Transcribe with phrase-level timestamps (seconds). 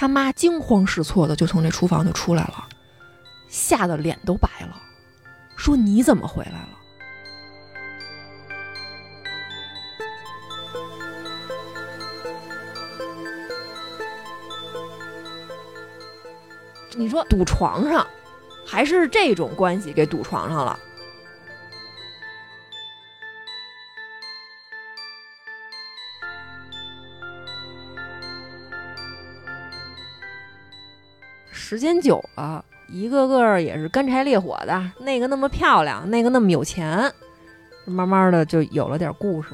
[0.00, 2.68] 他妈惊慌失措的就从这厨房就出来了，
[3.48, 4.80] 吓得脸都白了，
[5.56, 6.68] 说：“你怎么回来了？”
[16.96, 18.06] 你说堵床上，
[18.64, 20.78] 还是这种关系给堵床上了？
[31.70, 37.12] 时间久了，一个个也是干柴烈火的，那个那么漂亮，那个那么有钱，
[37.84, 39.50] 慢慢的就有了点故事。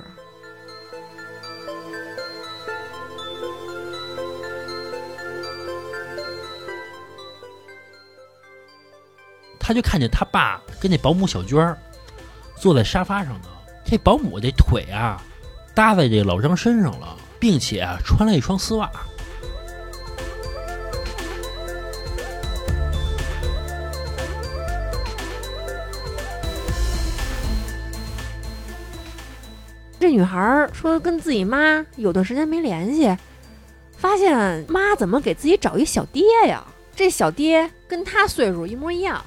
[9.58, 11.76] 他就看见他爸跟那保姆小娟儿
[12.54, 13.48] 坐在沙发上呢，
[13.84, 15.20] 这保姆这腿啊
[15.74, 18.88] 搭在这老张身上了，并且穿了一双丝袜。
[30.04, 33.16] 这女孩说跟自己妈有段时间没联系，
[33.96, 36.62] 发现妈怎么给自己找一小爹呀？
[36.94, 39.24] 这小爹跟她岁数一模一样。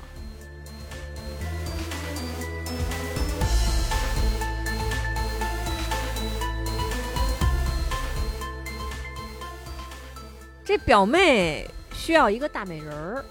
[10.63, 13.25] 这表妹需要一个大美人儿，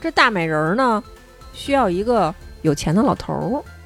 [0.00, 1.02] 这大美人儿呢
[1.52, 3.81] 需要一个有钱的老头儿。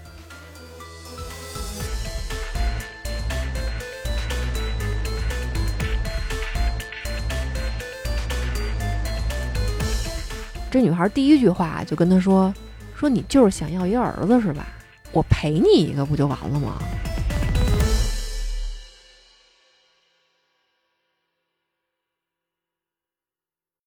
[10.76, 12.52] 这女孩第一句话就跟他说
[12.94, 14.66] ：“说你就是想要一个儿子是吧？
[15.10, 16.74] 我赔你一个不就完了吗？”